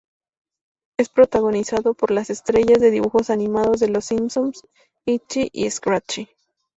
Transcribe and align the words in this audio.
Es 0.97 1.09
protagonizado 1.09 1.93
por 1.93 2.09
las 2.09 2.31
estrellas 2.31 2.79
de 2.81 2.89
dibujos 2.89 3.29
animados 3.29 3.79
de 3.79 3.89
Los 3.89 4.05
Simpson, 4.05 4.51
Itchy 5.05 5.49
y 5.53 5.69
Scratchy. 5.69 6.27